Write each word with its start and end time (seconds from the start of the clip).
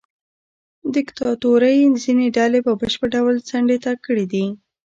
دیکتاتورۍ 0.95 1.79
ځینې 2.03 2.25
ډلې 2.37 2.59
په 2.67 2.71
بشپړ 2.81 3.07
ډول 3.15 3.35
څنډې 3.49 3.77
ته 3.83 3.91
کړې 4.05 4.25
دي. 4.33 4.45